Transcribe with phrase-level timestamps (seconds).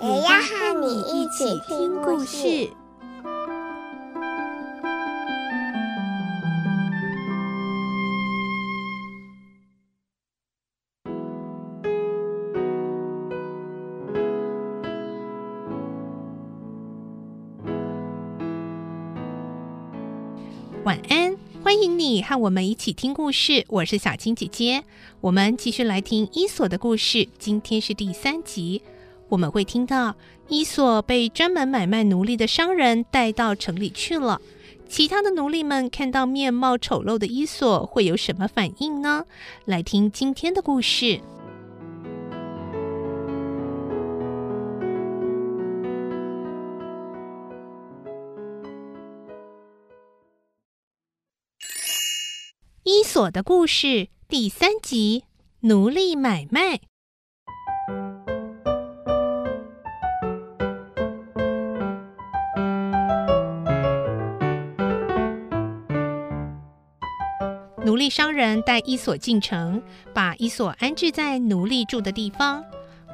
[0.00, 2.70] 也要和你一起听故事。
[20.84, 23.64] 晚安，欢迎你和我们一起听故事。
[23.68, 24.84] 我是小青姐姐，
[25.20, 27.26] 我们继续来听伊索的故事。
[27.36, 28.80] 今天是第三集，
[29.28, 30.14] 我们会听到
[30.48, 34.40] 伊索被专门买卖奴隶的商人带到城里去了。
[34.88, 39.26] 其他的奴隶们看到面貌丑陋的伊索会有什么反应呢？
[39.66, 41.20] 来听今天的故事。
[52.84, 55.24] 伊索的故事第三集：
[55.60, 56.87] 奴隶买卖。
[67.98, 69.82] 隶商人带伊索进城，
[70.14, 72.64] 把伊索安置在奴隶住的地方。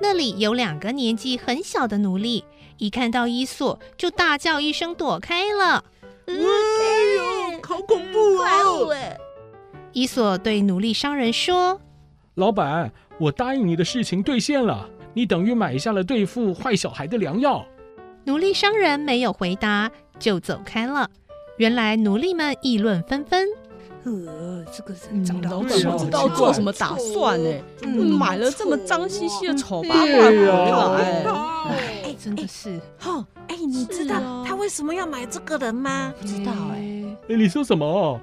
[0.00, 2.44] 那里有两个年纪很小的奴隶，
[2.78, 5.84] 一看到伊索就大叫一声躲开了。
[6.26, 8.50] 哎呦，好恐怖啊！
[9.92, 11.80] 伊索对奴隶商人说
[12.34, 17.64] ：“老板，我答应你的事情兑现了，你等于买下了对付坏小孩的良药。”
[18.24, 21.08] 奴隶商人没有回答，就走开了。
[21.58, 23.46] 原来奴隶们议论纷纷
[24.04, 25.66] ：“呃，这个人长得不
[25.98, 27.50] 知道做什么打算呢？
[28.18, 31.24] 买了这么脏兮兮的丑八怪回来，
[32.04, 32.78] 哎，真的是。
[33.04, 36.12] 哦，哎，你知道他为什么要买这个人吗？
[36.20, 37.04] 不知道哎。
[37.28, 37.86] 哎，你说什么？
[37.86, 38.20] 哦。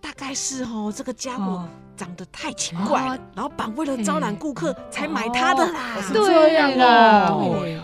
[0.00, 1.64] 大概是哦，这个家伙
[1.96, 6.00] 长得太奇怪了，老板为了招揽顾客才买他的啦。
[6.02, 7.30] 是这样啊。
[7.32, 7.80] 对。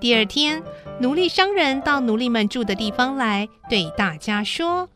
[0.00, 0.62] 第二天，
[1.00, 4.88] 奴隶商人到奴隶们住的地方来，对大家说：“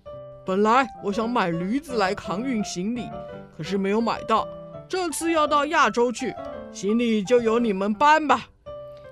[0.47, 3.09] 本来我想买驴子来扛运行李，
[3.57, 4.47] 可是没有买到。
[4.89, 6.33] 这次要到亚洲去，
[6.73, 8.47] 行李就由你们搬吧。”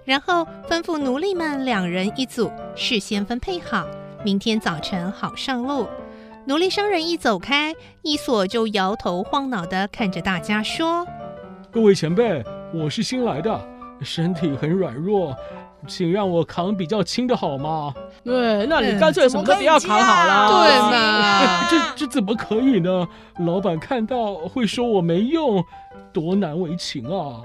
[0.07, 3.85] 然后吩咐奴隶们两人一组，事先分配好。
[4.25, 5.89] 明天早晨好上路。
[6.45, 11.05] 奴隶商人一走开，伊索就摇头晃脑地看着大家说
[11.73, 13.61] ：“各位前辈，我是新来的，
[14.03, 15.37] 身体很软弱，
[15.87, 17.93] 请让我扛比较轻的好吗？”
[18.25, 20.65] 对，那你干脆什么都不要扛好了。
[20.65, 21.69] 对嘛？
[21.71, 23.07] 这这怎么可以呢？
[23.39, 25.65] 老板看到会说我没用，
[26.13, 27.43] 多难为情啊！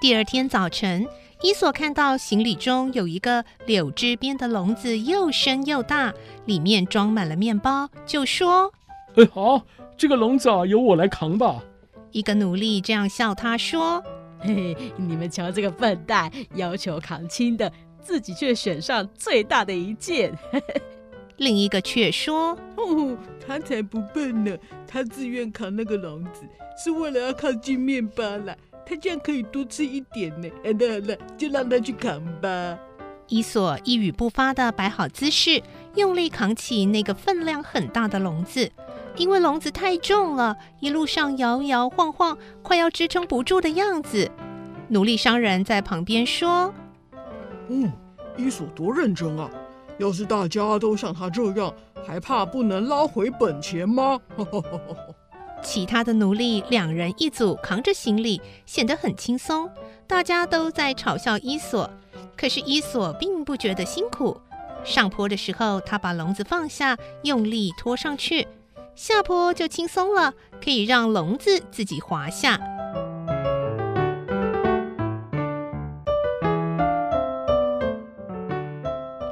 [0.00, 1.06] 第二天早晨，
[1.42, 6.14] 伊索看到行李中有一个柳枝编的笼子，又深又大，
[6.46, 8.72] 里面装满了面包，就说
[9.16, 9.60] ：“哎，好，
[10.00, 11.62] 这个笼子啊，由我来扛吧。”
[12.10, 14.02] 一个奴隶这样笑他说
[14.40, 20.32] ：“嘿嘿，你们瞧这个笨蛋，要求扛轻的，自己却选上最大的一件。
[21.36, 23.14] ”另一个却说：“哦，
[23.46, 24.56] 他才不笨呢，
[24.88, 26.44] 他自愿扛那个笼子，
[26.82, 28.56] 是为了要靠近面包啦。”
[28.86, 30.48] 他这样可以多吃一点呢。
[30.64, 32.78] 好了好了，就让他去扛吧。
[33.28, 35.62] 伊索一语不发的摆好姿势，
[35.94, 38.72] 用力扛起那个分量很大的笼子。
[39.20, 44.30] 因为笼子太重了，一路上摇摇晃晃，快要支撑不住的样子。
[44.88, 46.72] 奴隶商人在旁边说
[47.68, 47.92] ：“嗯，
[48.38, 49.50] 伊索多认真啊！
[49.98, 51.70] 要是大家都像他这样，
[52.02, 54.18] 还怕不能捞回本钱吗？”
[55.62, 59.68] 其他的奴隶两人一组扛着行李，显得很轻松。
[60.06, 61.90] 大家都在嘲笑伊索，
[62.38, 64.40] 可是伊索并不觉得辛苦。
[64.82, 68.46] 上坡的时候，他把笼子放下，用力拖上去；
[68.94, 72.60] 下坡就轻松了，可以让笼子自己滑下。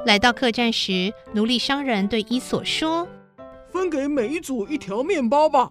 [0.05, 3.07] 来到客栈时，奴隶商人对伊索说
[3.71, 5.69] ：“分给每一组一条面包吧。”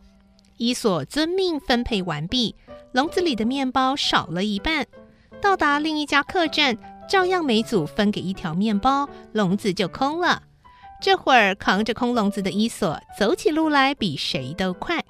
[0.58, 2.55] 伊索遵命分配完毕，
[2.93, 4.87] 笼子里的面包少了一半。
[5.40, 6.76] 到达另一家客栈，
[7.08, 10.43] 照样每组分给一条面包，笼子就空了。
[11.00, 15.05] 这会儿扛着空笼子的伊索走起路来比谁都快，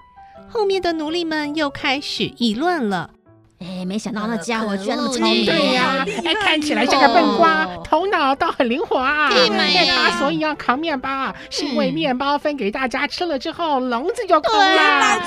[0.49, 3.11] 后面的奴隶们又开始议论了。
[3.61, 5.45] 哎，没想到那家伙居然那么聪明！
[5.45, 9.29] 对呀，哎，看起来像个笨瓜，头脑倒很灵活啊。
[9.31, 9.49] 对
[9.89, 15.21] 他所以要扛面包，是因为面包分给大家吃了之后，笼子就空了。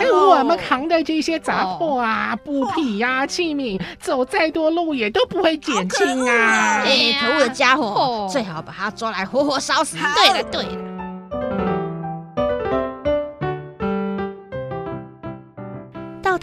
[0.00, 6.82] 哎，我们扛的这些杂货啊、布匹呀、器皿，走再多路也都不会减轻啊！
[6.84, 9.96] 哎，可恶的家伙，最好把他抓来活活烧死。
[9.96, 10.89] 对了，对了。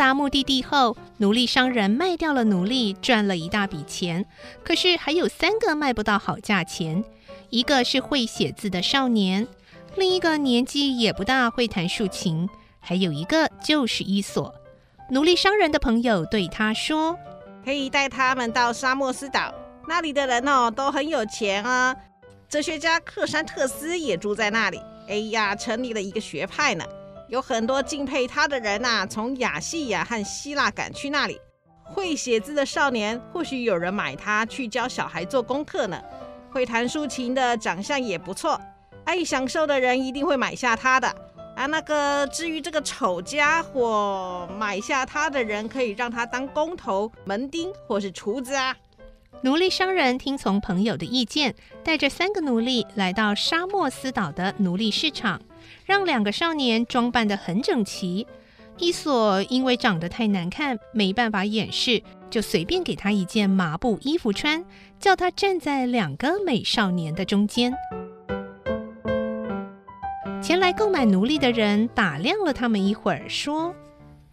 [0.07, 4.25] 达目的地后，奴隶商人卖掉了奴隶，赚了一大笔钱。
[4.63, 7.03] 可是还有三个卖不到好价钱，
[7.49, 9.45] 一个是会写字的少年，
[9.97, 12.47] 另一个年纪也不大，会弹竖琴，
[12.79, 14.55] 还有一个就是伊索。
[15.09, 17.19] 奴隶商人的朋友对他说
[17.65, 19.53] ：“可以带他们到沙漠斯岛，
[19.89, 21.93] 那里的人哦都很有钱啊。
[22.47, 24.79] 哲学家克山特斯也住在那里。
[25.09, 26.85] 哎呀，成立了一个学派呢。”
[27.27, 31.39] 有很多敬佩他的人呐、从亚细亚和希腊赶去那里。
[31.83, 36.01] 会写字的少年，或许有人买他去教小孩做功课呢。
[36.49, 38.59] 会弹竖琴的，长相也不错，
[39.05, 41.07] 爱享受的人一定会买下他的。
[41.55, 48.75] 啊，那个至于这个丑家伙，买下他的人可以让他当工头、门丁或是厨子啊。
[49.41, 55.41] 奴隶商人听从朋友的意见，带着三个奴隶来到沙漠斯岛的奴隶市场。
[55.85, 58.27] 让两个少年装扮得很整齐，
[58.77, 64.63] 伊索因为长得太难看，没办法掩饰，就随便给他一件麻布衣服穿，
[64.99, 67.73] 叫他站在两个美少年的中间。
[70.41, 73.73] 前来购买奴隶的人打量了他们一会儿，说：“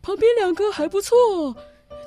[0.03, 1.57] 旁边两个还不错，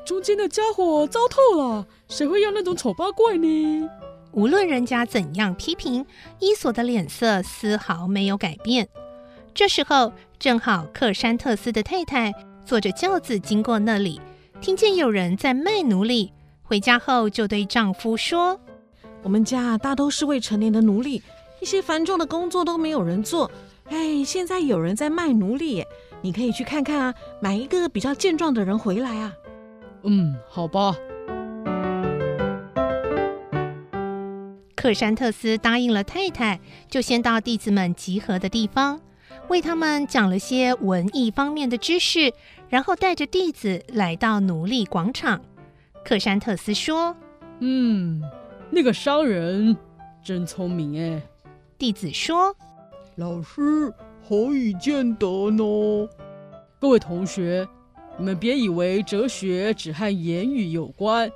[0.06, 3.90] 中间的家伙糟透了，谁会要那种丑八怪呢？”
[4.34, 6.06] 无论人家怎样批评，
[6.40, 8.88] 伊索的脸色丝毫没有改变。
[9.58, 12.32] 这时候，正好克山特斯的太太
[12.64, 14.22] 坐着轿子经过那里，
[14.62, 16.32] 听见有人在卖奴隶，
[16.62, 18.62] 回家后就对丈夫说
[19.24, 21.24] ：“我们家大都是未成年的奴隶，
[21.60, 23.50] 一些繁重的工作都没有人做。
[23.86, 25.84] 哎，现在有人在卖奴隶，
[26.22, 29.34] 你可以去看看啊，买一个比较健壮的人回来啊。”
[30.06, 30.96] 嗯，好吧。
[34.76, 36.60] 克山特斯答应了太太，
[36.92, 39.02] 就先到弟子们集合的地方。
[39.50, 42.34] 为他们讲了些文艺方面的知识，
[42.70, 45.42] 然后带着弟子来到奴隶广场。
[46.04, 47.16] 克山特斯说
[47.60, 48.22] ：“嗯，
[48.70, 49.76] 那个商人
[50.24, 51.22] 真聪明哎。”
[51.78, 52.56] 弟子说
[53.16, 53.94] ：“老师，
[54.28, 55.64] 何以见得呢？”
[56.80, 57.68] 各位同学，
[58.18, 61.32] 你们别以为哲学只和言语有关，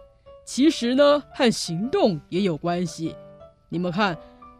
[0.46, 3.16] 其实呢，和行动也有关系。
[3.70, 4.18] 你们看，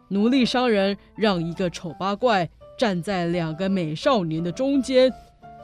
[0.08, 2.48] 奴隶商人让一个丑八怪。
[2.82, 5.14] 站在两个美少年的中间，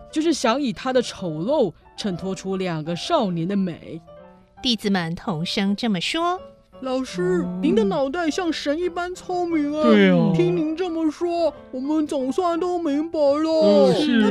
[0.08, 4.00] 就是想以他的丑陋衬托出两个少年的美。
[4.62, 6.40] 弟子们同声这么说
[6.80, 9.82] ：“老师，您的脑袋像神一般聪明啊！
[9.82, 13.92] 对啊，听您这么说，我们总算都明白了。
[13.94, 14.30] 是啊，